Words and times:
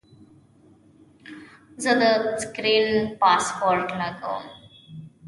زه 1.83 1.91
د 1.99 2.03
سکرین 2.41 2.87
پاسورډ 3.19 3.87
لګوم. 4.01 4.45